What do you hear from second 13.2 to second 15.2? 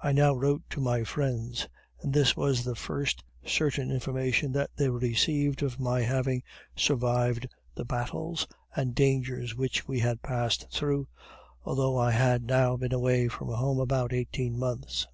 from home about eighteen months.